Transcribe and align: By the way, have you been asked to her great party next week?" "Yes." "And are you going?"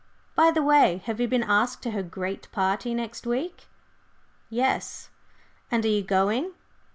By 0.33 0.49
the 0.49 0.63
way, 0.63 1.03
have 1.05 1.19
you 1.21 1.27
been 1.27 1.43
asked 1.43 1.83
to 1.83 1.91
her 1.91 2.01
great 2.01 2.51
party 2.51 2.95
next 2.95 3.27
week?" 3.27 3.67
"Yes." 4.49 5.09
"And 5.69 5.85
are 5.85 5.89
you 5.89 6.01
going?" 6.01 6.53